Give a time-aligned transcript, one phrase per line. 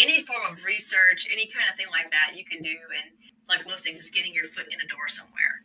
[0.00, 2.70] any form of research, any kind of thing like that, you can do.
[2.70, 3.12] And
[3.48, 5.60] like most things, it's getting your foot in a door somewhere.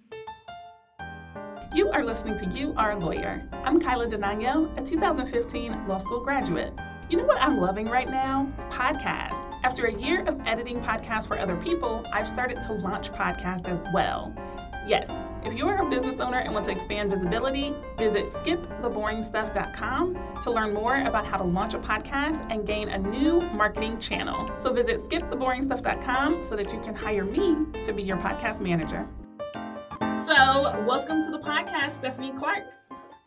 [1.73, 3.47] You are listening to You Are a Lawyer.
[3.63, 6.73] I'm Kyla Denano, a 2015 law school graduate.
[7.09, 8.51] You know what I'm loving right now?
[8.69, 9.43] Podcasts.
[9.63, 13.83] After a year of editing podcasts for other people, I've started to launch podcasts as
[13.93, 14.33] well.
[14.87, 15.09] Yes,
[15.43, 20.75] if you are a business owner and want to expand visibility, visit skiptheboringstuff.com to learn
[20.75, 24.47] more about how to launch a podcast and gain a new marketing channel.
[24.59, 29.07] So visit skiptheboringstuff.com so that you can hire me to be your podcast manager.
[29.99, 32.63] So, welcome to the podcast, Stephanie Clark.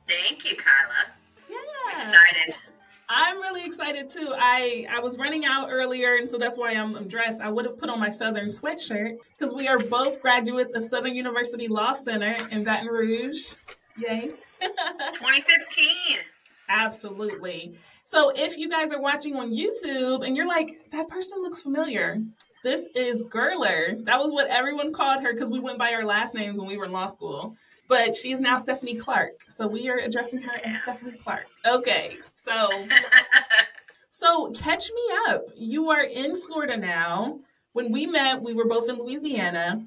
[0.08, 1.06] Thank you, Carla.
[1.48, 1.96] Yeah.
[1.96, 2.56] Excited.
[3.08, 4.34] I'm really excited too.
[4.36, 7.40] I I was running out earlier, and so that's why I'm, I'm dressed.
[7.40, 11.14] I would have put on my Southern sweatshirt because we are both graduates of Southern
[11.14, 13.54] University Law Center in Baton Rouge.
[13.96, 14.28] Yay!
[14.60, 15.86] 2015.
[16.68, 17.74] Absolutely.
[18.04, 22.22] So if you guys are watching on YouTube and you're like, that person looks familiar,
[22.62, 24.04] this is Gerler.
[24.04, 26.76] That was what everyone called her because we went by our last names when we
[26.76, 27.56] were in law school
[27.88, 29.32] but she's now Stephanie Clark.
[29.48, 31.46] So we are addressing her as Stephanie Clark.
[31.66, 32.18] Okay.
[32.36, 32.68] So
[34.10, 35.46] so catch me up.
[35.56, 37.40] You are in Florida now.
[37.72, 39.84] When we met, we were both in Louisiana.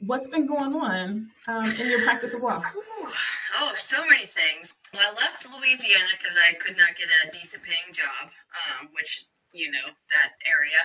[0.00, 2.62] What's been going on um, in your practice of law?
[2.76, 3.08] Ooh,
[3.60, 4.72] oh, so many things.
[4.94, 9.24] Well, I left Louisiana because I could not get a decent paying job, um, which
[9.52, 10.78] you know that area.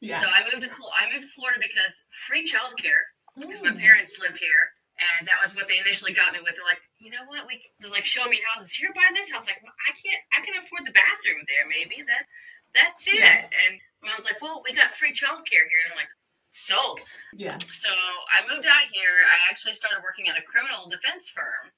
[0.00, 0.20] Yeah.
[0.20, 3.08] So I moved to I moved to Florida because free childcare
[3.38, 3.74] because mm.
[3.74, 4.72] my parents lived here
[5.18, 6.56] and that was what they initially got me with.
[6.56, 7.46] They're like, you know what?
[7.46, 8.90] We they're like showing me houses here.
[8.94, 9.46] Buy this house.
[9.46, 10.22] Like, well, I can't.
[10.32, 11.64] I can afford the bathroom there.
[11.68, 12.24] Maybe that.
[12.72, 13.20] That's it.
[13.20, 13.44] Yeah.
[13.44, 13.72] And
[14.08, 15.82] I was like, well, we got free childcare here.
[15.84, 16.12] And I'm like,
[16.52, 17.00] sold.
[17.32, 17.58] Yeah.
[17.58, 19.16] So I moved out here.
[19.28, 21.72] I actually started working at a criminal defense firm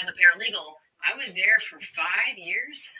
[0.00, 0.76] as a paralegal.
[1.00, 2.92] I was there for five years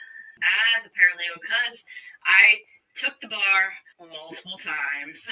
[0.75, 1.85] as a paralegal because
[2.25, 3.61] I took the bar
[4.09, 5.29] multiple times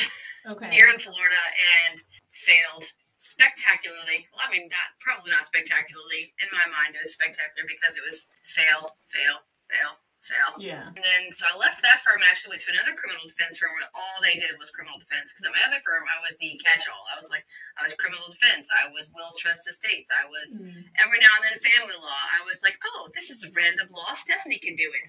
[0.48, 0.70] okay.
[0.72, 1.42] here in Florida
[1.90, 2.02] and
[2.32, 2.86] failed
[3.20, 4.25] spectacularly.
[4.31, 6.31] Well, I mean, not probably not spectacularly.
[6.39, 9.92] In my mind, it was spectacular because it was fail, fail, fail,
[10.23, 10.52] fail.
[10.55, 10.88] Yeah.
[10.88, 13.76] And then so I left that firm and actually went to another criminal defense firm
[13.76, 15.36] where all they did was criminal defense.
[15.36, 17.04] Because at my other firm, I was the catch-all.
[17.11, 17.44] I was like,
[17.76, 18.71] I was criminal defense.
[18.71, 20.10] I was wills, trust, estates.
[20.15, 20.80] I was mm.
[21.04, 22.23] every now and then family law.
[22.39, 24.15] I was like, oh, this is random law.
[24.15, 25.08] Stephanie can do it.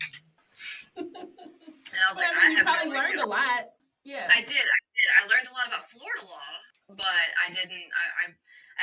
[0.99, 3.71] and I was well, like, I, mean, I you probably learned a lot.
[4.03, 4.27] Yeah.
[4.27, 4.59] I did.
[4.59, 5.09] I did.
[5.15, 6.51] I learned a lot about Florida law
[7.01, 7.89] but I didn't.
[7.97, 8.25] I, I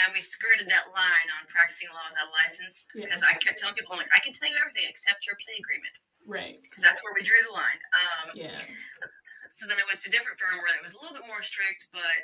[0.05, 3.33] and we skirted that line on practicing law without a license because yeah.
[3.33, 5.95] I kept telling people, I'm like, I can tell you everything except your plea agreement.
[6.21, 6.61] Right.
[6.61, 7.81] Because that's where we drew the line.
[7.97, 8.61] Um, yeah.
[9.57, 11.41] So then I went to a different firm where it was a little bit more
[11.41, 12.17] strict, but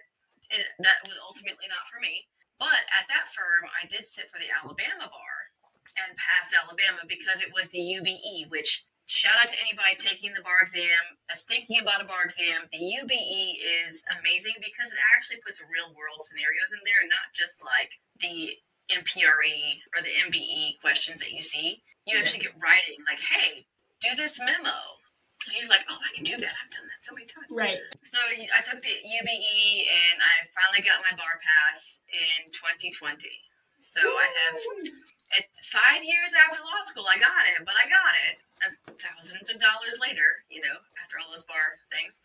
[0.53, 2.29] it, that was ultimately not for me.
[2.61, 5.37] But at that firm, I did sit for the Alabama bar
[6.05, 10.41] and passed Alabama because it was the UBE, which shout out to anybody taking the
[10.41, 12.64] bar exam that's thinking about a bar exam.
[12.72, 17.64] The UBE is amazing because it actually puts real world scenarios in there, not just
[17.64, 17.91] like
[18.24, 18.56] the
[18.91, 19.62] MPRE
[19.96, 21.84] or the MBE questions that you see.
[22.08, 23.66] You actually get writing like, hey,
[24.00, 24.75] do this memo.
[25.47, 26.53] And you're like, oh, I can do that.
[26.56, 27.52] I've done that so many times.
[27.52, 27.80] Right.
[28.08, 33.28] So I took the UBE and I finally got my bar pass in 2020.
[33.84, 34.56] So I have
[35.35, 38.40] it, five years after law school, I got it, but I got it
[39.00, 42.22] thousands of dollars later, you know, after all those bar things.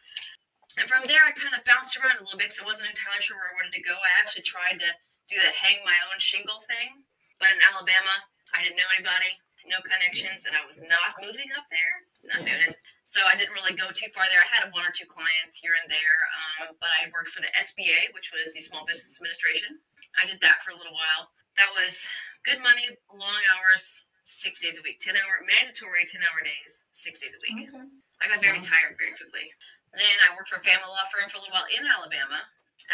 [0.79, 3.25] And from there, I kind of bounced around a little bit because I wasn't entirely
[3.25, 3.95] sure where I wanted to go.
[3.95, 4.91] I actually tried to
[5.27, 7.03] do the hang my own shingle thing,
[7.43, 8.15] but in Alabama,
[8.55, 9.33] I didn't know anybody,
[9.67, 11.95] no connections, and I was not moving up there,
[12.25, 12.79] not doing it.
[13.05, 14.41] So I didn't really go too far there.
[14.41, 16.19] I had one or two clients here and there,
[16.63, 19.77] um, but I worked for the SBA, which was the Small Business Administration.
[20.17, 21.29] I did that for a little while.
[21.59, 22.07] That was
[22.47, 27.25] good money, long hours, six days a week, 10 hour, mandatory 10 hour days, six
[27.25, 27.73] days a week.
[27.73, 27.81] Okay.
[28.21, 28.69] I got very wow.
[28.69, 29.49] tired very quickly.
[29.97, 32.45] Then I worked for a family law firm for a little while in Alabama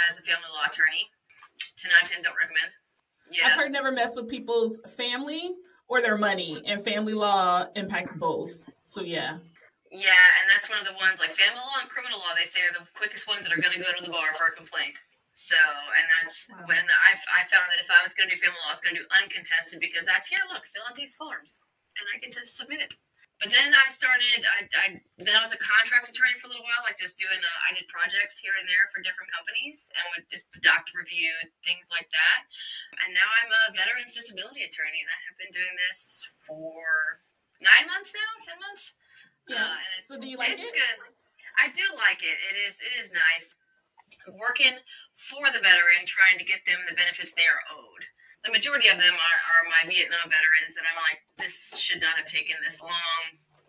[0.06, 1.10] as a family law attorney.
[1.82, 2.70] 10 out of 10, don't recommend.
[3.26, 3.50] Yeah.
[3.50, 5.58] I've heard never mess with people's family
[5.90, 8.56] or their money, and family law impacts both.
[8.82, 9.36] So, yeah.
[9.90, 12.60] Yeah, and that's one of the ones like family law and criminal law, they say
[12.62, 14.98] are the quickest ones that are going to go to the bar for a complaint.
[15.34, 16.62] So, and that's wow.
[16.70, 18.84] when I, I found that if I was going to do family law, I was
[18.86, 20.42] going to do uncontested because that's here.
[20.46, 21.58] Look, fill out these forms,
[21.98, 22.94] and I get to submit it.
[23.42, 24.46] But then I started.
[24.46, 24.86] I, I
[25.18, 27.34] then I was a contract attorney for a little while, like just doing.
[27.34, 31.34] Uh, I did projects here and there for different companies, and would just doc review
[31.66, 32.38] things like that.
[33.02, 37.18] And now I'm a veterans disability attorney, and I have been doing this for
[37.58, 38.94] nine months now, ten months.
[39.50, 39.58] Yeah.
[39.58, 40.70] Uh, and it's, so do you like it's it?
[40.70, 40.96] good.
[41.58, 42.38] I do like it.
[42.38, 42.78] It is.
[42.78, 43.50] It is nice.
[44.28, 44.74] Working
[45.14, 48.02] for the veteran, trying to get them the benefits they are owed.
[48.44, 52.16] The majority of them are, are my Vietnam veterans, and I'm like, this should not
[52.20, 53.20] have taken this long.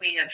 [0.01, 0.31] We have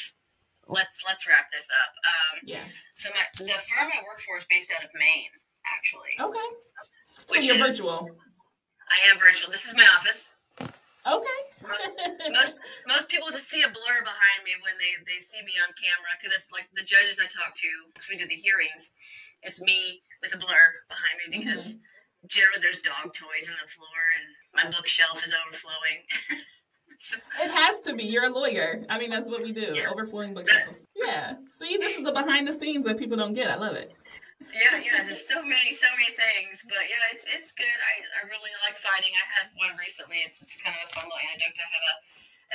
[0.68, 1.92] let's let's wrap this up.
[2.02, 2.64] Um, Yeah.
[2.96, 5.30] so my the firm I work for is based out of Maine,
[5.68, 6.18] actually.
[6.18, 6.50] Okay.
[7.28, 8.10] So Which you're is- virtual.
[8.90, 9.52] I am virtual.
[9.52, 10.34] This is my office.
[11.02, 11.40] Okay.
[12.30, 15.74] Most most people just see a blur behind me when they, they see me on
[15.74, 17.70] camera because it's like the judges I talk to
[18.10, 18.94] we do the hearings.
[19.44, 21.78] It's me with a blur behind me because
[22.28, 26.06] generally there's dog toys on the floor and my bookshelf is overflowing.
[27.42, 28.04] It has to be.
[28.04, 28.86] You're a lawyer.
[28.88, 29.74] I mean, that's what we do.
[29.74, 29.90] Yeah.
[29.90, 30.86] Overflowing bookshelves.
[30.94, 31.34] Yeah.
[31.50, 33.50] See, this is the behind the scenes that people don't get.
[33.50, 33.92] I love it.
[34.54, 36.62] yeah, yeah, just so many, so many things.
[36.66, 37.66] But yeah, it's it's good.
[37.66, 39.14] I, I really like fighting.
[39.18, 40.22] I had one recently.
[40.22, 41.96] It's it's kind of a fun little anecdote I have a.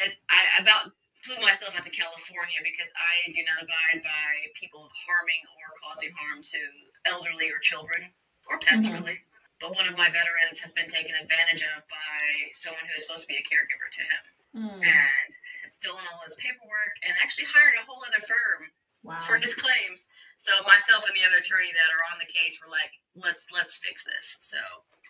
[0.07, 0.95] It's, I about
[1.27, 6.15] flew myself out to California because I do not abide by people harming or causing
[6.15, 6.61] harm to
[7.05, 8.15] elderly or children
[8.47, 8.95] or pets Mhm.
[9.03, 9.19] really.
[9.59, 13.27] But one of my veterans has been taken advantage of by someone who is supposed
[13.27, 14.25] to be a caregiver to him
[14.55, 14.85] Mm.
[14.87, 18.73] and has stolen all his paperwork and actually hired a whole other firm
[19.03, 19.19] Wow.
[19.27, 20.09] for his claims.
[20.37, 23.79] So myself and the other attorney that are on the case were like, let's let's
[23.79, 24.37] fix this.
[24.41, 24.59] So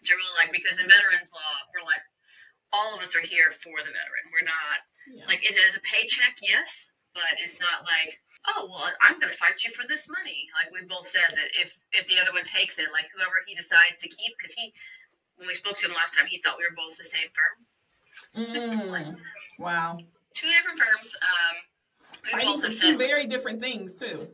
[0.08, 2.02] really like because in veterans law, we're like,
[2.72, 4.24] all of us are here for the veteran.
[4.32, 5.26] We're not Yeah.
[5.26, 8.18] like it is a paycheck, yes, but it's not like,
[8.48, 10.48] oh well, I'm going to fight you for this money.
[10.60, 13.54] Like we both said that if if the other one takes it, like whoever he
[13.54, 14.72] decides to keep, because he
[15.36, 17.66] when we spoke to him last time, he thought we were both the same firm,
[18.34, 19.16] Mm.
[19.58, 19.98] Wow.
[20.34, 21.14] two different firms.
[21.22, 21.56] Um,
[22.24, 24.28] we Fighting both have two said very different things too.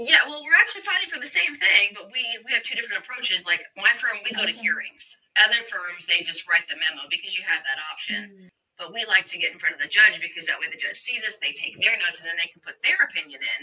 [0.00, 3.04] Yeah, well, we're actually fighting for the same thing, but we we have two different
[3.04, 3.44] approaches.
[3.44, 5.20] Like my firm, we go to hearings.
[5.36, 8.48] Other firms, they just write the memo because you have that option.
[8.48, 8.48] Mm.
[8.80, 10.96] But we like to get in front of the judge because that way the judge
[10.96, 13.60] sees us, they take their notes, and then they can put their opinion in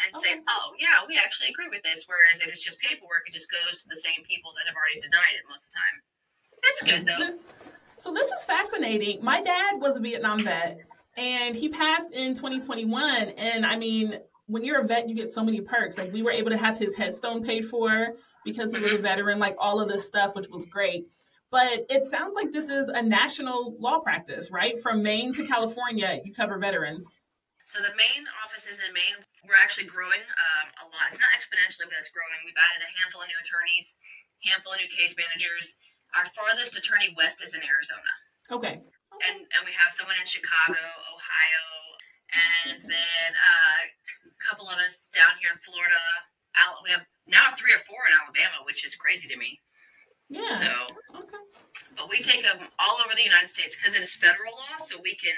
[0.00, 3.36] and say, "Oh, yeah, we actually agree with this." Whereas if it's just paperwork, it
[3.36, 5.96] just goes to the same people that have already denied it most of the time.
[6.64, 7.36] That's good though.
[7.98, 9.24] So this is fascinating.
[9.24, 10.80] My dad was a Vietnam vet
[11.16, 15.42] and he passed in 2021 and I mean when you're a vet you get so
[15.44, 15.98] many perks.
[15.98, 18.14] Like we were able to have his headstone paid for
[18.44, 21.06] because he was a veteran like all of this stuff which was great.
[21.50, 24.78] But it sounds like this is a national law practice, right?
[24.82, 27.06] From Maine to California, you cover veterans.
[27.66, 29.18] So the main offices in Maine.
[29.46, 31.06] We're actually growing um, a lot.
[31.10, 32.38] It's not exponentially, but it's growing.
[32.42, 33.94] We've added a handful of new attorneys,
[34.42, 35.78] handful of new case managers.
[36.18, 38.10] Our farthest attorney west is in Arizona,
[38.50, 38.78] Okay.
[39.26, 41.66] and and we have someone in Chicago, Ohio,
[42.70, 43.80] and then uh,
[44.28, 45.94] a couple of us down here in Florida.
[46.84, 49.60] We have now three or four in Alabama, which is crazy to me.
[50.28, 50.54] Yeah.
[50.54, 50.70] So,
[51.14, 51.42] Okay.
[51.96, 54.96] but we take them all over the United States because it is federal law, so
[55.02, 55.34] we can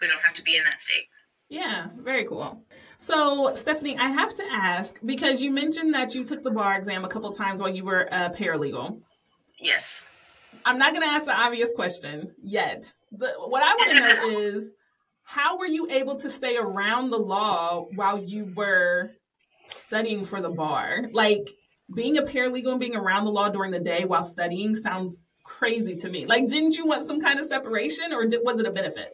[0.00, 1.04] we don't have to be in that state.
[1.48, 2.62] Yeah, very cool.
[2.98, 7.04] So, Stephanie, I have to ask because you mentioned that you took the bar exam
[7.04, 9.00] a couple times while you were a paralegal.
[9.58, 10.04] Yes.
[10.66, 12.92] I'm not going to ask the obvious question yet.
[13.12, 14.70] But what I want to know is
[15.28, 19.10] how were you able to stay around the law while you were
[19.66, 21.04] studying for the bar?
[21.12, 21.50] Like
[21.94, 25.96] being a paralegal and being around the law during the day while studying sounds crazy
[25.96, 26.24] to me.
[26.24, 29.12] Like, didn't you want some kind of separation or did, was it a benefit?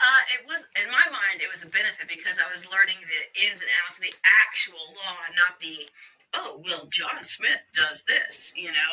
[0.00, 1.40] Uh, it was in my mind.
[1.40, 4.12] It was a benefit because I was learning the ins and outs of the
[4.44, 5.88] actual law, not the
[6.34, 8.52] oh well, John Smith does this.
[8.54, 8.92] You know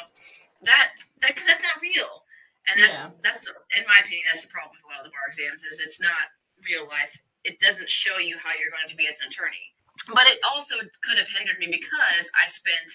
[0.63, 0.91] that
[1.21, 2.23] that because that's not real,
[2.67, 3.09] and that's Yeah.
[3.23, 5.63] that's the, in my opinion that's the problem with a lot of the bar exams
[5.63, 6.29] is it's not
[6.67, 7.17] real life.
[7.43, 9.73] It doesn't show you how you're going to be as an attorney.
[10.13, 12.89] But it also could have hindered me because I spent,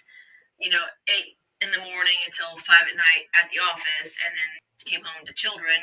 [0.59, 4.51] you know, eight in the morning until five at night at the office, and then
[4.85, 5.77] came home to children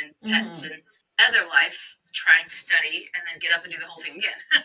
[0.00, 0.48] and mm-hmm.
[0.48, 0.74] pets and
[1.18, 4.40] other life trying to study and then get up and do the whole thing again.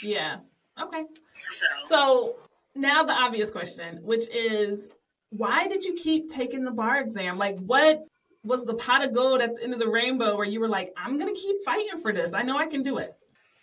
[0.00, 0.36] Yeah.
[0.80, 1.02] Okay.
[1.50, 2.36] so, So
[2.76, 4.88] now the obvious question, which is
[5.30, 7.36] why did you keep taking the bar exam?
[7.36, 8.04] Like what
[8.44, 10.92] was the pot of gold at the end of the rainbow where you were like,
[10.96, 12.32] I'm gonna keep fighting for this.
[12.34, 13.10] I know I can do it.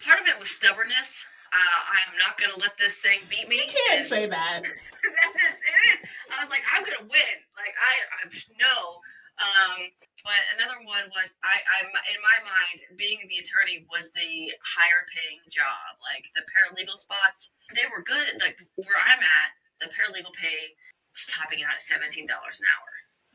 [0.06, 1.26] part of it was stubbornness.
[1.50, 3.58] Uh, I am not going to let this thing beat me.
[3.58, 4.62] You can't It's- say that.
[5.02, 6.00] that is, it is.
[6.30, 7.36] I was like, I'm going to win.
[7.58, 8.24] Like, I, I
[8.62, 9.02] know.
[9.42, 9.90] Um,
[10.22, 15.10] but another one was, I, I'm in my mind, being the attorney was the higher
[15.10, 15.98] paying job.
[16.06, 18.38] Like the paralegal spots, they were good.
[18.46, 19.50] Like where I'm at,
[19.82, 20.78] the paralegal pay
[21.18, 22.89] was topping out at $17 an hour.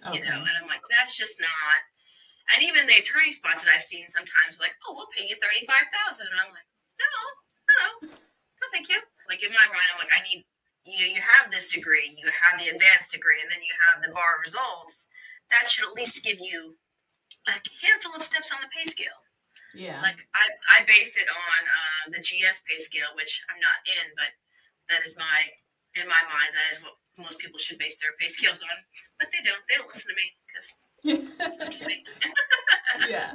[0.06, 0.18] Okay.
[0.18, 1.78] you know and i'm like that's just not
[2.52, 5.64] and even the attorney spots that i've seen sometimes like oh we'll pay you 35000
[6.28, 6.68] and i'm like
[7.00, 7.24] no no
[8.12, 10.44] no thank you like in my mind i'm like i need
[10.84, 14.12] you you have this degree you have the advanced degree and then you have the
[14.12, 15.08] bar results
[15.48, 16.76] that should at least give you
[17.48, 19.20] a handful of steps on the pay scale
[19.72, 20.00] Yeah.
[20.04, 20.44] like i
[20.80, 24.28] i base it on uh, the gs pay scale which i'm not in but
[24.92, 25.48] that is my
[25.96, 28.76] in my mind that is what most people should base their pay scales on
[29.18, 32.04] but they don't they don't listen to me because me.
[33.08, 33.32] yeah.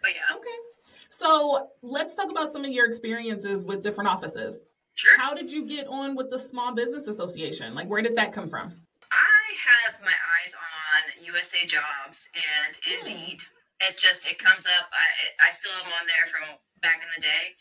[0.00, 0.36] But yeah.
[0.36, 0.94] Okay.
[1.10, 4.64] So let's talk about some of your experiences with different offices.
[4.94, 5.16] Sure.
[5.18, 7.74] How did you get on with the Small Business Association?
[7.74, 8.72] Like, where did that come from?
[9.12, 9.44] I
[9.92, 13.06] have my eyes on USA Jobs and Hmm.
[13.06, 13.40] Indeed.
[13.80, 14.90] It's just it comes up.
[14.90, 16.42] I I still am on there from
[16.82, 17.54] back in the day.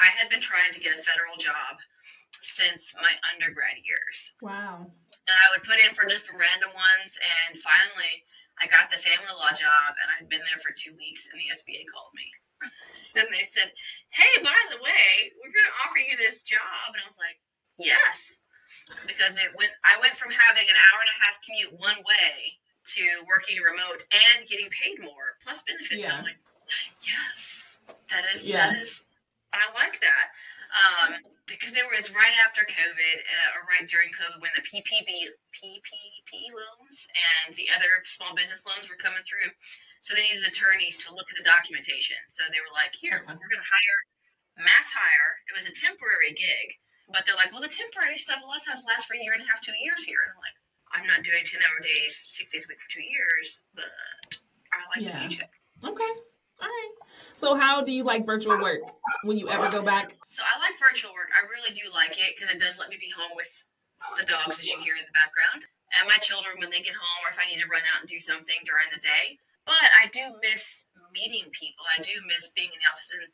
[0.00, 1.80] I had been trying to get a federal job
[2.42, 4.90] since my undergrad years, Wow.
[5.26, 7.18] and I would put in for different random ones.
[7.48, 8.24] And finally,
[8.60, 11.48] I got the family law job, and I'd been there for two weeks, and the
[11.54, 12.26] SBA called me,
[13.18, 13.72] and they said,
[14.10, 17.38] "Hey, by the way, we're going to offer you this job," and I was like,
[17.78, 18.38] "Yes."
[19.06, 22.56] because it went I went from having an hour and a half commute one way
[22.96, 26.02] to working remote and getting paid more plus benefits.
[26.02, 26.16] Yeah.
[26.16, 26.38] I'm like,
[27.02, 27.76] yes,
[28.10, 28.70] that is Yeah.
[28.70, 29.04] that is
[29.52, 30.26] I like that.
[30.72, 31.14] Um,
[31.52, 36.32] because it was right after COVID, uh, or right during COVID, when the PPP PPP
[36.50, 37.06] loans
[37.44, 39.52] and the other small business loans were coming through.
[40.00, 42.18] So they needed attorneys to look at the documentation.
[42.32, 43.98] So they were like, "Here, we're going to hire
[44.64, 46.66] mass hire." It was a temporary gig,
[47.12, 49.36] but they're like, well, the temporary stuff a lot of times lasts for a year
[49.36, 50.18] and a half, two years here.
[50.24, 50.56] And I'm like,
[50.92, 53.86] I'm not doing 10 hour days, six days a week for two years, but
[54.72, 55.16] I like Yeah.
[55.16, 55.52] the paycheck.
[55.84, 56.12] Okay.
[57.34, 58.86] So, how do you like virtual work?
[59.24, 60.14] Will you ever go back?
[60.30, 61.26] So I like virtual work.
[61.34, 63.50] I really do like it because it does let me be home with
[64.14, 65.66] the dogs, as you hear in the background,
[65.98, 68.08] and my children when they get home or if I need to run out and
[68.10, 69.42] do something during the day.
[69.66, 71.86] But I do miss meeting people.
[71.86, 73.10] I do miss being in the office.
[73.14, 73.26] And,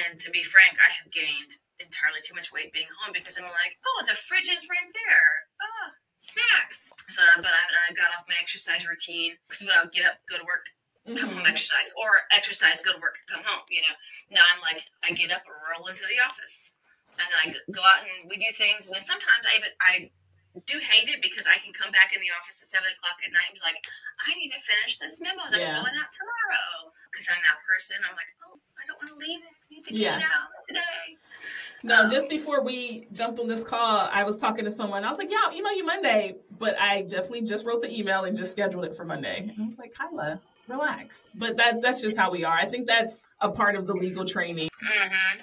[0.00, 3.48] and to be frank, I have gained entirely too much weight being home because I'm
[3.48, 5.30] like, oh, the fridge is right there.
[5.60, 5.86] Oh,
[6.20, 6.92] snacks.
[7.08, 10.20] So, but I, I got off my exercise routine because when I would get up,
[10.28, 10.68] go to work,
[11.14, 11.50] come home, Mhm.
[11.50, 13.62] exercise, or exercise, go to work, come home.
[13.70, 13.94] You know,
[14.30, 16.72] now I'm like, I get up and roll into the office,
[17.18, 20.10] and then I go out and we do things, and then sometimes I even I
[20.64, 23.30] do hate it because I can come back in the office at seven o'clock at
[23.30, 23.76] night and be like,
[24.24, 25.76] I need to finish this memo that's Yeah.
[25.84, 27.96] going out tomorrow because I'm that person.
[28.08, 29.52] I'm like, oh, I don't want to leave it.
[29.52, 30.16] I need to get Yeah.
[30.16, 31.18] it out today.
[31.82, 35.04] No, just before we jumped on this call, I was talking to someone.
[35.04, 38.24] I was like, "Yeah, I'll email you Monday," but I definitely just wrote the email
[38.24, 39.40] and just scheduled it for Monday.
[39.40, 42.56] And I was like, "Kyla, relax." But that that's just how we are.
[42.56, 44.68] I think that's a part of the legal training.
[44.82, 45.40] hmm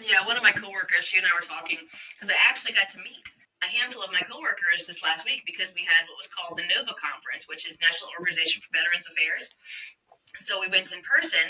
[0.00, 1.78] Yeah, one of my coworkers, she and I were talking
[2.14, 3.22] because I actually got to meet
[3.62, 6.66] a handful of my coworkers this last week because we had what was called the
[6.66, 9.54] NOVA conference, which is National Organization for Veterans Affairs.
[10.42, 11.46] So we went in person,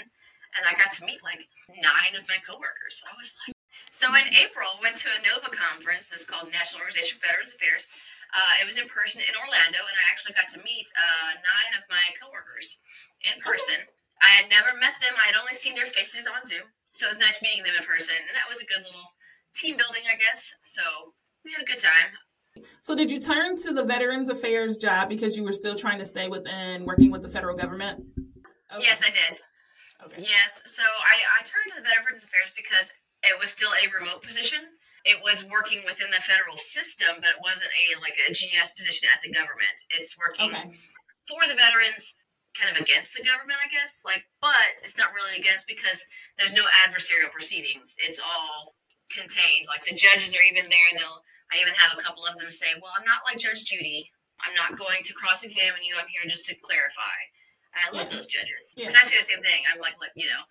[0.58, 1.40] and I got to meet like
[1.72, 3.00] nine of my coworkers.
[3.08, 3.56] I was like,
[3.90, 6.12] so in April, went to a NOVA conference.
[6.12, 7.88] It's called National Organization for Veterans Affairs.
[8.32, 11.72] Uh, it was in person in Orlando, and I actually got to meet uh, nine
[11.76, 12.80] of my coworkers
[13.28, 13.76] in person.
[14.24, 15.12] I had never met them.
[15.20, 16.64] I had only seen their faces on Zoom.
[16.96, 19.08] So it was nice meeting them in person, and that was a good little
[19.56, 20.52] team building, I guess.
[20.64, 20.82] So
[21.44, 22.12] we had a good time.
[22.82, 26.04] So, did you turn to the Veterans Affairs job because you were still trying to
[26.04, 28.04] stay within working with the federal government?
[28.72, 28.84] Okay.
[28.84, 29.40] Yes, I did.
[30.04, 30.22] Okay.
[30.22, 30.60] Yes.
[30.66, 34.58] So I, I turned to the Veterans Affairs because it was still a remote position.
[35.04, 39.08] It was working within the federal system, but it wasn't a like a GS position
[39.14, 39.74] at the government.
[39.90, 40.78] It's working Okay.
[41.26, 42.14] for the veterans,
[42.54, 44.02] kind of against the government, I guess.
[44.04, 46.06] Like, but it's not really against because
[46.38, 47.96] there's no adversarial proceedings.
[47.98, 48.76] It's all
[49.10, 49.66] contained.
[49.66, 51.22] Like the judges are even there, and they'll.
[51.52, 54.10] I even have a couple of them say, "Well, I'm not like Judge Judy.
[54.40, 55.94] I'm not going to cross-examine you.
[56.00, 57.18] I'm here just to clarify."
[57.74, 58.16] And I love Yeah.
[58.16, 58.86] those judges Yeah.
[58.88, 59.64] because I say the same thing.
[59.72, 60.42] I'm like, like you know,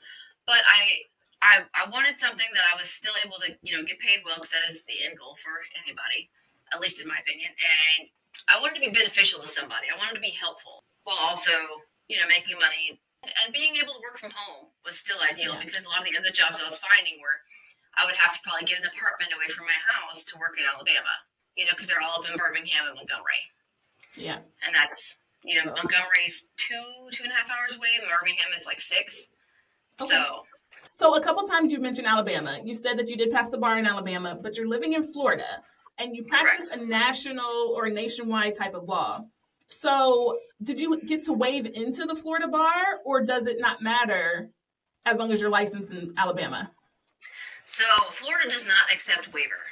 [0.45, 1.05] but I.
[1.41, 4.37] I, I wanted something that I was still able to, you know, get paid well
[4.37, 6.29] because that is the end goal for anybody,
[6.73, 7.49] at least in my opinion.
[7.49, 8.09] And
[8.47, 9.89] I wanted to be beneficial to somebody.
[9.89, 11.53] I wanted to be helpful while also,
[12.07, 15.65] you know, making money and being able to work from home was still ideal Yeah.
[15.65, 17.37] because a lot of the other jobs I was finding were
[17.97, 20.63] I would have to probably get an apartment away from my house to work in
[20.65, 21.11] Alabama,
[21.57, 23.43] you know, because they're all up in Birmingham and Montgomery,
[24.15, 24.39] Yeah.
[24.65, 28.79] and that's you know Montgomery's two two and a half hours away, Birmingham is like
[28.79, 29.29] six.
[29.99, 30.09] Okay.
[30.09, 30.45] So
[30.91, 32.59] So a couple times you mentioned Alabama.
[32.63, 35.63] You said that you did pass the bar in Alabama, but you're living in Florida
[35.97, 39.21] and you practice a national or nationwide type of law.
[39.67, 44.49] So did you get to waive into the Florida bar or does it not matter
[45.05, 46.69] as long as you're licensed in Alabama?
[47.65, 49.63] So Florida does not accept waiver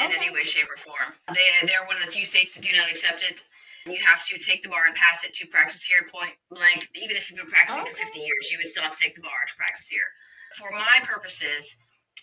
[0.00, 0.16] in Okay.
[0.26, 1.14] any way, shape, or form.
[1.32, 3.44] They they're one of the few states that do not accept it.
[3.86, 6.02] You have to take the bar and pass it to practice here.
[6.10, 6.88] Point blank.
[6.96, 9.20] Even if you've been practicing for 50 years, you would still have to take the
[9.20, 10.02] bar to practice here.
[10.54, 11.76] For my purposes,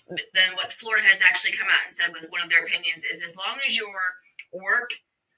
[0.08, 3.24] then what Florida has actually come out and said with one of their opinions is
[3.24, 3.92] as long as your
[4.54, 4.92] work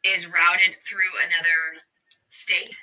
[0.03, 1.81] is routed through another
[2.29, 2.77] state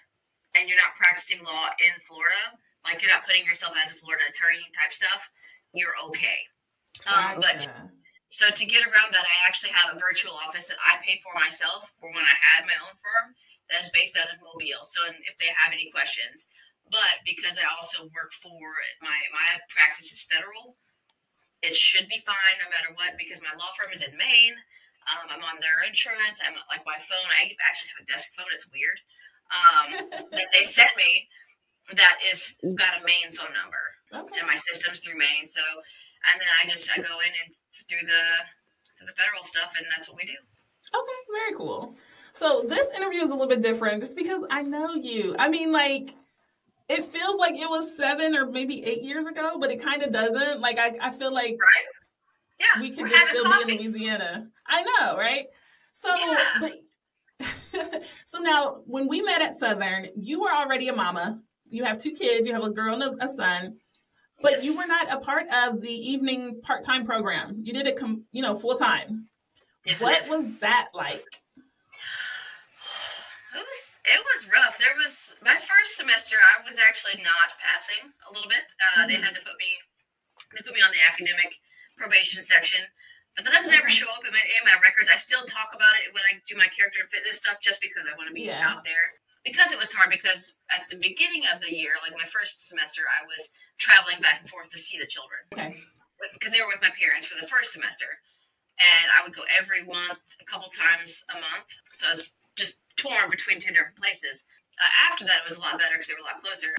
[0.55, 2.43] and you're not practicing law in Florida,
[2.85, 5.31] like you're not putting yourself as a Florida attorney type stuff,
[5.73, 6.39] you're okay.
[7.07, 7.69] Um, but
[8.31, 11.35] so to get around that, I actually have a virtual office that I pay for
[11.39, 13.35] myself for when I had my own firm
[13.71, 14.83] that is based out of Mobile.
[14.83, 16.47] So if they have any questions,
[16.91, 18.59] But because I also work for
[19.01, 20.75] my my practice is federal,
[21.63, 24.59] it should be fine no matter what because my law firm is in Maine.
[25.09, 26.43] Um, I'm on their insurance.
[26.45, 27.29] I'm like my phone.
[27.31, 28.51] I actually have a desk phone.
[28.53, 28.99] It's weird.
[29.51, 29.87] Um,
[30.37, 31.27] that they sent me
[31.95, 33.83] that is got a Maine phone number,
[34.15, 34.39] Okay.
[34.39, 35.47] and my system's through Maine.
[35.47, 37.49] So, and then I just I go in and
[37.89, 38.25] through the
[38.99, 40.39] through the federal stuff, and that's what we do.
[40.95, 41.97] Okay, very cool.
[42.33, 45.35] So this interview is a little bit different just because I know you.
[45.39, 46.15] I mean, like,
[46.91, 50.13] it feels like it was seven or maybe eight years ago, but it kind of
[50.13, 50.61] doesn't.
[50.61, 51.87] Like, I, I feel like Right?
[52.59, 52.81] Yeah.
[52.81, 53.77] we could just still coffee.
[53.79, 54.49] be in Louisiana.
[54.67, 55.47] I know, right?
[55.93, 56.45] So, Yeah.
[56.61, 61.41] but so now when we met at Southern, you were already a mama.
[61.69, 62.47] You have two kids.
[62.47, 63.77] You have a girl and a, son.
[64.43, 64.65] But Yes.
[64.65, 67.61] you were not a part of the evening part-time program.
[67.63, 69.29] You did it, com- you know, full time.
[69.87, 71.25] Yes, it was that like?
[73.57, 74.79] It was it was rough.
[74.79, 76.37] There was my first semester.
[76.37, 78.67] I was actually not passing a little bit.
[78.83, 79.25] Uh, They Mhm.
[79.25, 79.81] had to put me
[80.53, 81.55] they put me on the academic
[81.97, 82.81] probation section,
[83.37, 85.09] but that doesn't ever show up in my, in my records.
[85.09, 88.07] I still talk about it when I do my character and fitness stuff, just because
[88.09, 88.67] I want to be Yeah.
[88.69, 89.15] out there.
[89.45, 90.11] Because it was hard.
[90.11, 94.41] Because at the beginning of the year, like my first semester, I was traveling back
[94.41, 95.81] and forth to see the children Okay.
[96.33, 98.21] because they were with my parents for the first semester,
[98.79, 101.69] and I would go every month, a couple times a month.
[101.93, 104.45] So I was just torn between two different places.
[104.77, 106.73] Uh, after that, it was a lot better because they were a lot closer.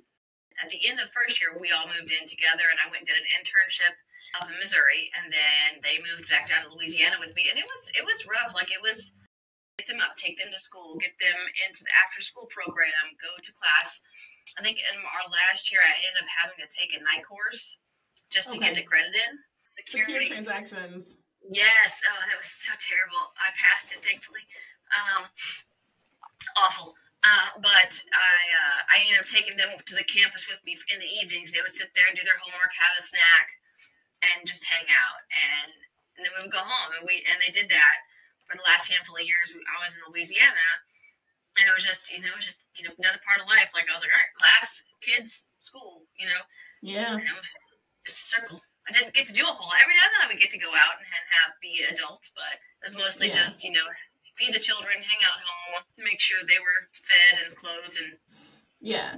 [0.61, 3.05] At the end of the first year, we all moved in together, and I went
[3.05, 3.93] and did an internship
[4.37, 7.65] up in Missouri, and then they moved back down to Louisiana with me, and it
[7.65, 8.53] was it was rough.
[8.53, 9.17] Like it was
[9.81, 13.31] get them up, take them to school, get them into the after school program, go
[13.41, 14.01] to class.
[14.57, 17.77] I think in our last year, I ended up having to take a night course
[18.29, 18.83] just to get Okay.
[18.85, 19.29] accredited.
[19.77, 20.27] Secure Security.
[20.29, 21.17] transactions.
[21.49, 22.03] Yes.
[22.05, 23.17] Oh, that was so terrible.
[23.39, 24.43] I passed it, thankfully.
[24.93, 25.25] Um,
[26.57, 26.95] awful.
[27.21, 30.97] Uh, but I uh, I ended up taking them to the campus with me in
[30.97, 31.53] the evenings.
[31.53, 33.45] They would sit there and do their homework, have a snack,
[34.25, 35.21] and just hang out.
[35.29, 35.69] And,
[36.17, 36.97] and then we would go home.
[36.97, 37.97] And we and they did that
[38.49, 39.53] for the last handful of years.
[39.53, 40.67] I was in Louisiana,
[41.61, 43.69] and it was just you know it was just you know another part of life.
[43.77, 46.41] Like I was like, all right, class, kids, school, you know.
[46.81, 47.13] Yeah.
[47.13, 47.45] And it was
[48.09, 48.57] just a circle.
[48.89, 49.69] I didn't get to do a whole.
[49.77, 52.49] Every now and then I would get to go out and, have be adults, but
[52.81, 53.45] it was mostly Yeah.
[53.45, 53.85] just you know
[54.41, 58.17] feed the children, hang out home, make sure they were fed and clothed, and
[58.79, 59.15] Yeah.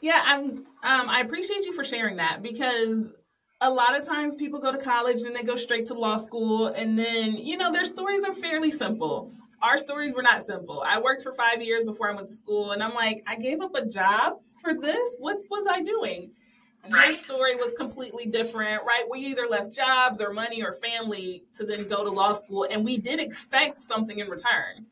[0.00, 3.12] Yeah, I'm um I appreciate you for sharing that because
[3.60, 6.66] a lot of times people go to college and they go straight to law school
[6.66, 9.32] and then, you know, their stories are fairly simple.
[9.62, 10.82] Our stories were not simple.
[10.84, 13.60] I worked for 5 years before I went to school and I'm like, I gave
[13.60, 15.16] up a job for this?
[15.20, 16.32] What was I doing?
[16.88, 19.04] Your story was completely different, right?
[19.08, 22.84] We either left jobs or money or family to then go to law school and
[22.84, 24.86] we did expect something in return.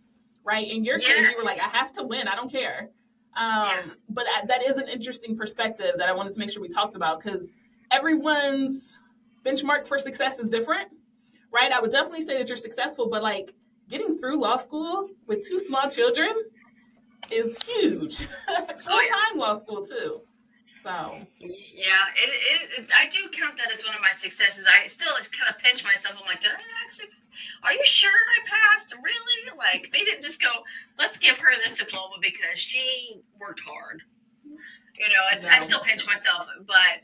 [0.44, 0.66] Right?
[0.68, 2.26] In your case, you were like, I have to win.
[2.29, 2.90] I don't care.
[3.37, 3.83] Um, Yeah.
[4.09, 6.94] But I, that is an interesting perspective that I wanted to make sure we talked
[6.94, 7.48] about because
[7.90, 8.98] everyone's
[9.44, 10.88] benchmark for success is different,
[11.53, 11.72] right?
[11.72, 13.53] I would definitely say that you're successful, but like
[13.88, 16.33] getting through law school with two small children
[17.31, 18.18] is huge.
[18.85, 20.22] Full time law school, too.
[20.83, 22.90] So, yeah, it, it, it.
[22.99, 24.66] I do count that as one of my successes.
[24.66, 26.16] I still kind of pinch myself.
[26.19, 27.09] I'm like, did I actually?
[27.62, 28.95] Are you sure I passed?
[28.95, 29.59] Really?
[29.59, 30.49] Like they didn't just go,
[30.99, 34.03] let's give her this diploma because she worked hard.
[34.45, 36.97] You know, it's, I still pinch myself, but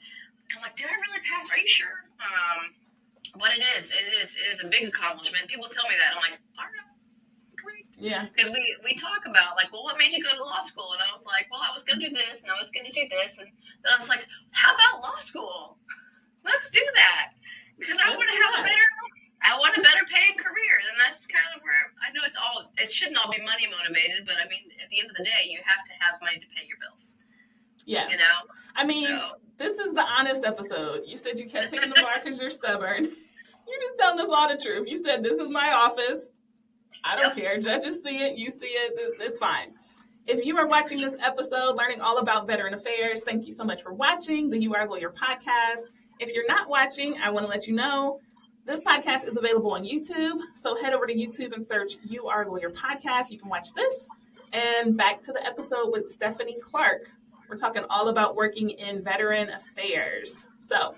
[0.55, 1.51] I'm like, did I really pass?
[1.51, 2.05] Are you sure?
[2.21, 2.73] Um,
[3.39, 5.49] but it is, it is, it is a big accomplishment.
[5.49, 6.17] People tell me that.
[6.17, 6.86] I'm like, all right.
[7.99, 8.27] Yeah.
[8.35, 10.93] Because we, we talk about, like, well, what made you go to law school?
[10.93, 12.87] And I was like, well, I was going to do this and I was going
[12.87, 13.39] to do this.
[13.39, 13.49] And
[13.83, 15.79] then I was like, how about law school?
[16.45, 17.33] Let's do that.
[17.79, 18.89] Because I want to have a better,
[19.43, 20.75] I want a better paying career.
[20.89, 24.25] And that's kind of where I know it's all, it shouldn't all be money motivated,
[24.25, 26.49] but I mean, at the end of the day, you have to have money to
[26.53, 27.19] pay your bills,
[27.85, 28.09] Yeah.
[28.09, 28.39] you know?
[28.77, 31.03] I mean, So- this is the honest episode.
[31.07, 33.09] You said you kept taking the bar because you're stubborn.
[33.69, 34.87] You're just telling us all the truth.
[34.89, 36.29] You said this is my office.
[37.05, 37.45] I don't Yep.
[37.45, 37.59] care.
[37.61, 38.37] Judges see it.
[38.37, 38.93] You see it.
[38.99, 39.75] it- It's fine.
[40.27, 43.83] If you are watching this episode, learning all about veteran affairs, thank you so much
[43.83, 45.83] for watching the You Are Lawyer podcast.
[46.19, 48.21] If you're not watching, I want to let you know
[48.65, 50.41] this podcast is available on YouTube.
[50.55, 53.31] So head over to YouTube and search You Are Lawyer podcast.
[53.31, 54.09] You can watch this.
[54.53, 57.13] And back to the episode with Stephanie Clark.
[57.49, 60.43] We're talking all about working in veteran affairs.
[60.59, 60.97] So,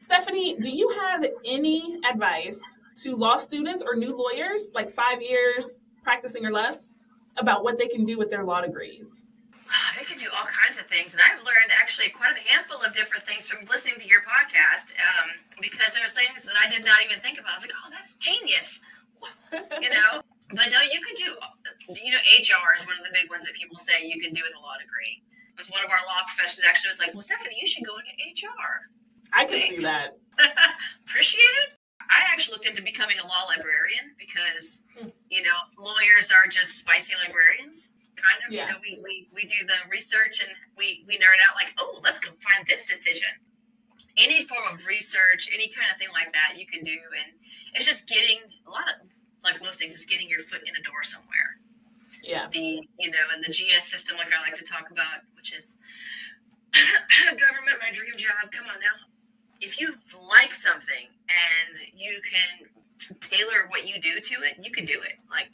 [0.00, 2.60] Stephanie, do you have any advice
[3.02, 6.88] to law students or new lawyers, like five years practicing or less,
[7.36, 9.22] about what they can do with their law degrees?
[9.98, 12.92] They can do all kinds of things, and I've learned actually quite a handful of
[12.92, 14.96] different things from listening to your podcast.
[14.96, 15.28] Um,
[15.60, 17.52] because there's things that I did not even think about.
[17.52, 18.80] I was like, "Oh, that's genius,"
[19.78, 20.24] you know.
[20.50, 21.30] But no, you could do.
[21.94, 24.42] You know, HR is one of the big ones that people say you can do
[24.42, 25.22] with a law degree.
[25.54, 27.94] It was one of our law professors actually was like, "Well, Stephanie, you should go
[28.00, 28.90] into HR."
[29.32, 30.18] I can see that.
[31.06, 31.79] Appreciate it.
[32.10, 34.84] I actually looked into becoming a law librarian because,
[35.30, 37.90] you know, lawyers are just spicy librarians.
[38.16, 38.66] Kind of, Yeah.
[38.66, 42.00] you know, we, we, we do the research and we, we nerd out like, oh,
[42.04, 43.30] let's go find this decision.
[44.18, 46.90] Any form of research, any kind of thing like that you can do.
[46.92, 47.32] And
[47.74, 49.08] it's just getting a lot of,
[49.42, 51.56] like most things, it's getting your foot in a door somewhere
[52.22, 52.48] Yeah.
[52.52, 55.78] the you know and the GS system like I like to talk about, which is
[57.40, 58.52] government, my dream job.
[58.52, 58.96] Come on now,
[59.60, 59.94] if you
[60.28, 65.14] like something and you can tailor what you do to it, you can do it.
[65.30, 65.50] Like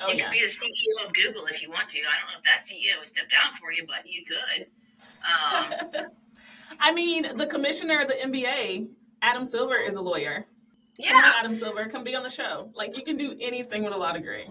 [0.00, 0.24] Oh you yeah.
[0.24, 1.98] could be the CEO of Google if you want to.
[1.98, 4.66] I don't know if that CEO would step down for you, but you could.
[5.24, 6.10] Um,
[6.80, 8.88] I mean, the commissioner of the NBA,
[9.22, 10.46] Adam Silver, is a lawyer.
[11.04, 12.70] Come on, yeah, Adam Silver, come be on the show.
[12.74, 14.46] Like you can do anything with a law degree.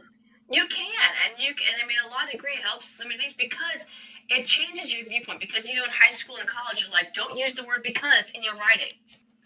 [0.52, 1.74] You can, and you can.
[1.82, 3.86] I mean, a law degree helps so many things because
[4.30, 5.40] it changes your viewpoint.
[5.40, 8.32] Because you know, in high school and college, you're like, don't use the word because
[8.32, 8.92] in your writing,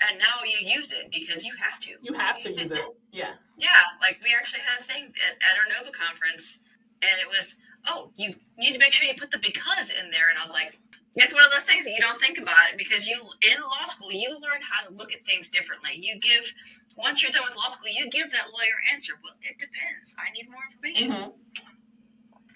[0.01, 1.91] and now you use it because you have to.
[2.01, 2.85] You have to use it.
[3.11, 3.33] Yeah.
[3.57, 3.69] Yeah,
[4.01, 6.59] like we actually had a thing at, at our Nova conference,
[7.01, 7.55] and it was,
[7.87, 10.51] oh, you need to make sure you put the because in there, and I was
[10.51, 10.77] like.
[11.19, 13.85] It's one of those things that you don't think about it because you in law
[13.85, 15.97] school you learn how to look at things differently.
[15.99, 16.53] You give
[16.95, 19.13] once you're done with law school, you give that lawyer answer.
[19.23, 20.15] Well, it depends.
[20.17, 21.11] I need more information.
[21.11, 21.33] Mhm.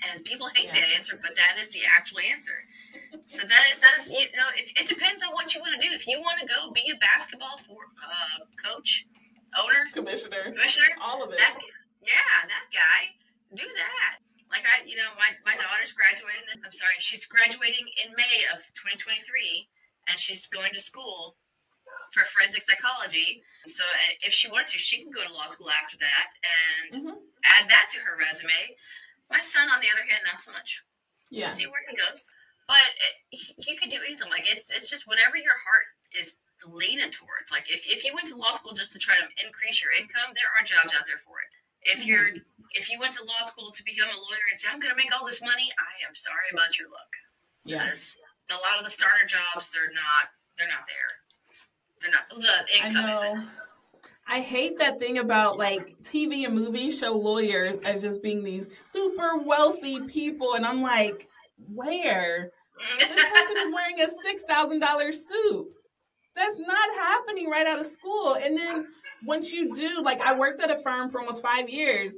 [0.09, 0.79] And people hate Yeah.
[0.81, 2.57] that answer, but that is the actual answer.
[3.27, 5.81] so that is that is you know it, it depends on what you want to
[5.87, 5.93] do.
[5.93, 9.05] If you want to go be a basketball for uh, coach,
[9.57, 10.43] owner, Commissioner.
[10.51, 11.37] commissioner, All of it.
[11.37, 11.59] that
[12.03, 13.01] yeah, that guy,
[13.55, 14.15] do that.
[14.49, 16.43] Like I, you know, my my daughter's graduating.
[16.65, 19.67] I'm sorry, she's graduating in May of 2023,
[20.09, 21.37] and she's going to school
[22.11, 23.43] for forensic psychology.
[23.67, 27.05] So uh, if she wanted to, she can go to law school after that and
[27.05, 27.15] Mhm.
[27.45, 28.75] add that to her resume.
[29.31, 30.83] My son, on the other hand, not so much.
[31.31, 31.47] Yeah.
[31.47, 32.27] See where he goes.
[32.67, 33.15] But it,
[33.67, 34.29] you could do anything.
[34.29, 36.35] Like it's it's just whatever your heart is
[36.67, 37.49] leaning towards.
[37.49, 40.35] Like if, if you went to law school just to try to increase your income,
[40.35, 41.49] there are jobs out there for it.
[41.83, 42.11] If mm-hmm.
[42.11, 42.29] you're
[42.75, 44.99] if you went to law school to become a lawyer and say I'm going to
[44.99, 47.11] make all this money, I am sorry about your luck.
[47.65, 47.87] Yeah.
[47.87, 51.11] A lot of the starter jobs, they're not they're not there.
[52.03, 53.47] They're not the income isn't.
[54.31, 58.79] I hate that thing about like TV and movies show lawyers as just being these
[58.79, 61.27] super wealthy people, and I'm like,
[61.67, 62.49] where?
[62.97, 65.67] This person is wearing a six thousand dollar suit.
[66.33, 68.37] That's not happening right out of school.
[68.41, 68.87] And then
[69.25, 72.15] once you do, like I worked at a firm for almost five years,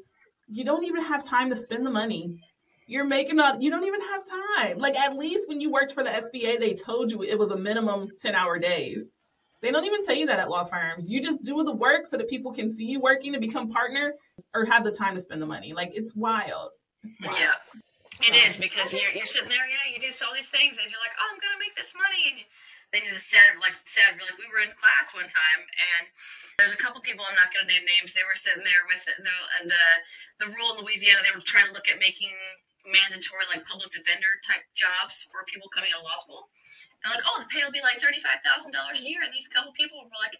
[0.47, 2.38] you don't even have time to spend the money.
[2.86, 3.58] You're making up.
[3.60, 4.21] You don't even have
[4.58, 4.78] time.
[4.78, 7.58] Like at least when you worked for the SBA, they told you it was a
[7.58, 9.10] minimum ten hour days.
[9.63, 11.08] They don't even tell you that at law firms.
[11.08, 14.19] You just do the work so that people can see you working to become partner
[14.52, 15.71] or have the time to spend the money.
[15.71, 16.76] Like it's wild.
[17.08, 17.39] It's wild.
[17.39, 17.56] Yeah.
[18.28, 21.02] It is because you're, you're sitting there, yeah, you do all these things, and you're
[21.02, 22.38] like, oh, I'm gonna make this money, and
[22.93, 24.19] then you're sad, like sad.
[24.19, 26.04] Like we were in class one time, and
[26.60, 28.13] there's a couple people I'm not gonna name names.
[28.13, 29.15] They were sitting there with the
[29.71, 29.84] the
[30.43, 31.23] the rule in Louisiana.
[31.23, 32.36] They were trying to look at making
[32.84, 36.52] mandatory like public defender type jobs for people coming out of law school.
[37.03, 39.33] And like, oh, the pay will be like thirty five thousand dollars a year, and
[39.33, 40.39] these couple people were like,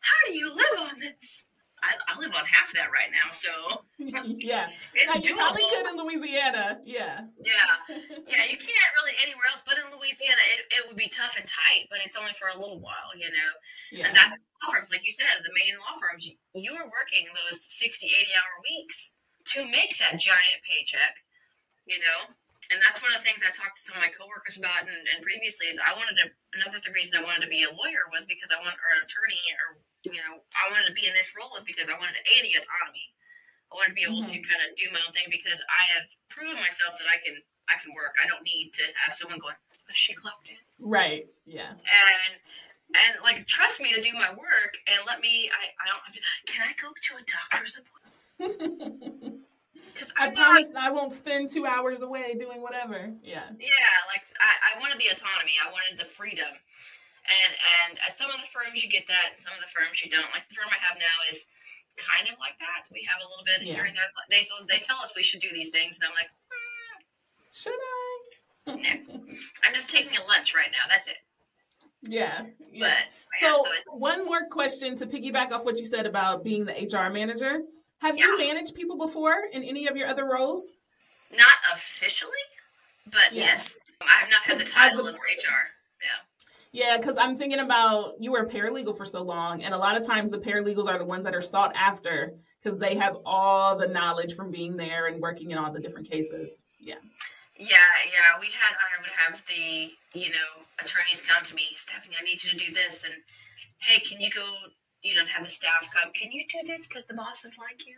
[0.00, 1.44] how do you live on this?
[1.82, 4.72] I, I live on half of that right now, so yeah.
[4.94, 6.80] it's you probably could in Louisiana.
[6.84, 7.28] Yeah.
[7.36, 7.72] Yeah,
[8.26, 11.44] yeah, you can't really anywhere else, but in Louisiana, it, it would be tough and
[11.44, 13.52] tight, but it's only for a little while, you know.
[13.92, 14.08] Yeah.
[14.08, 16.24] And that's law firms, like you said, the main law firms.
[16.24, 19.12] You, you are working those 60, 80 hour weeks
[19.52, 21.20] to make that giant paycheck,
[21.84, 22.32] you know.
[22.72, 25.04] And that's one of the things I talked to some of my coworkers about, and,
[25.14, 26.26] and previously is I wanted to.
[26.58, 29.06] Another the reason I wanted to be a lawyer was because I want or an
[29.06, 32.18] attorney, or you know, I wanted to be in this role was because I wanted
[32.18, 33.06] a the autonomy.
[33.70, 34.46] I wanted to be able to mm-hmm.
[34.46, 37.38] kind of do my own thing because I have proven myself that I can
[37.70, 38.18] I can work.
[38.18, 41.26] I don't need to have someone going, "Oh, she clocked in, Right.
[41.46, 41.70] Yeah.
[41.70, 42.32] and
[42.94, 45.50] and like trust me to do my work and let me.
[45.50, 46.22] I I don't have to.
[46.50, 49.42] Can I go to a doctor's appointment?
[49.96, 53.08] Because I promise I won't spend two hours away doing whatever.
[53.24, 53.48] Yeah.
[53.56, 55.56] Yeah, like I, I wanted the autonomy.
[55.56, 56.52] I wanted the freedom.
[57.26, 57.52] And
[57.88, 60.28] and at some of the firms you get that, some of the firms you don't.
[60.36, 61.48] Like the firm I have now is
[61.96, 62.84] kind of like that.
[62.92, 63.80] We have a little bit Yeah.
[63.80, 64.06] here and there.
[64.28, 66.96] They they tell us we should do these things, and I'm like, mm.
[67.56, 68.12] Should I?
[68.66, 69.20] No,
[69.64, 70.86] I'm just taking a lunch right now.
[70.92, 71.16] That's it.
[72.02, 72.42] yeah.
[72.70, 72.86] Yeah.
[72.86, 72.98] But
[73.40, 76.72] yeah, So, so one more question to piggyback off what you said about being the
[76.74, 77.60] HR manager.
[78.00, 80.72] Have you managed people before in any of your other roles?
[81.32, 82.30] not officially,
[83.06, 83.46] but Yeah.
[83.46, 85.72] yes, I have not had the title of HR.
[86.00, 86.20] Yeah.
[86.70, 89.96] Yeah, because I'm thinking about you were a paralegal for so long, and a lot
[89.96, 93.74] of times the paralegals are the ones that are sought after because they have all
[93.76, 96.62] the knowledge from being there and working in all the different cases.
[96.78, 96.94] Yeah.
[97.56, 97.76] Yeah,
[98.12, 98.38] yeah.
[98.38, 102.16] We had I would have the you know attorneys come to me, Stephanie.
[102.20, 103.14] I need you to do this, and
[103.78, 104.46] hey, can you go?
[105.06, 106.12] You don't have the staff come.
[106.12, 107.94] Can you do this because the bosses like you?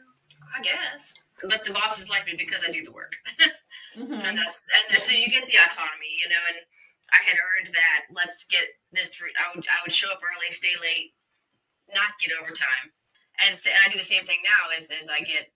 [0.54, 3.16] I guess, but the bosses like me because I do the work,
[3.98, 4.12] mm-hmm.
[4.12, 4.60] and that's
[4.92, 6.42] and so you get the autonomy, you know.
[6.52, 6.56] And
[7.12, 8.06] I had earned that.
[8.14, 9.20] Let's get this.
[9.20, 11.12] Re- I would I would show up early, stay late,
[11.92, 12.92] not get overtime,
[13.44, 14.76] and, so, and I do the same thing now.
[14.76, 15.50] Is is I get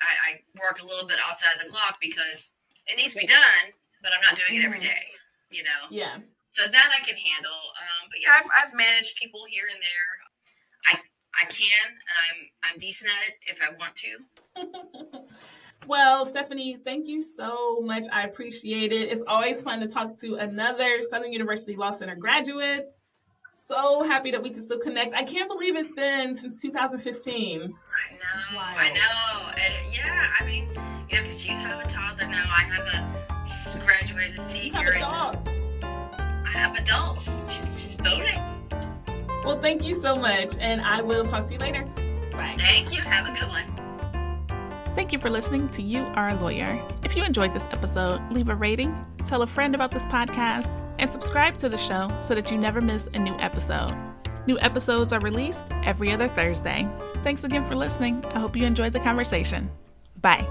[0.00, 2.52] I, I work a little bit outside of the clock because
[2.86, 3.64] it needs to be done,
[4.02, 5.54] but I'm not doing it every mm-hmm.
[5.54, 5.82] you know?
[5.90, 6.20] Yeah.
[6.48, 7.60] So that I can handle.
[7.74, 10.10] Um, but yeah, I've, I've managed people here and there.
[10.86, 10.98] I,
[11.40, 15.24] I can, and I'm, I'm decent at it if I want to.
[15.86, 18.06] well, Stephanie, thank you so much.
[18.12, 19.10] I appreciate it.
[19.10, 22.90] It's always fun to talk to another Southern University Law Center graduate.
[23.66, 25.14] So happy that we can still connect.
[25.14, 27.60] I can't believe it's been since 2015.
[27.62, 28.58] I know.
[28.58, 29.52] I know.
[29.56, 30.68] And yeah, I mean,
[31.08, 32.44] you know, because you have a toddler now.
[32.46, 33.24] I have a
[33.84, 34.80] graduated senior.
[34.80, 35.46] You have adults.
[35.82, 37.24] I have adults.
[37.50, 38.53] She's, she's voting.
[39.44, 41.84] Well, thank you so much, and I will talk to you later.
[42.32, 42.56] Bye.
[42.58, 43.02] Thank you.
[43.02, 43.74] Have a good one.
[44.94, 46.80] Thank you for listening to You Are a Lawyer.
[47.02, 51.10] If you enjoyed this episode, leave a rating, tell a friend about this podcast, and
[51.10, 53.92] subscribe to the show so that you never miss a new episode.
[54.46, 56.88] New episodes are released every other Thursday.
[57.22, 58.24] Thanks again for listening.
[58.26, 59.70] I hope you enjoyed the conversation.
[60.20, 60.46] Bye.